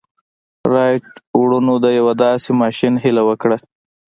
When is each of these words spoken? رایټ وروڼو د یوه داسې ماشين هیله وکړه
رایټ 0.73 1.07
وروڼو 1.41 1.75
د 1.83 1.87
یوه 1.99 2.13
داسې 2.23 2.49
ماشين 2.61 2.93
هیله 3.03 3.21
وکړه 3.29 3.57